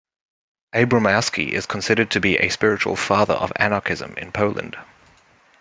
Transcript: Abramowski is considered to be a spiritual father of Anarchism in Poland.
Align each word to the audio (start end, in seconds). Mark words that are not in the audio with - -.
Abramowski 0.73 1.49
is 1.51 1.67
considered 1.67 2.09
to 2.09 2.19
be 2.19 2.35
a 2.37 2.49
spiritual 2.49 2.95
father 2.95 3.35
of 3.35 3.53
Anarchism 3.57 4.15
in 4.17 4.31
Poland. 4.31 4.75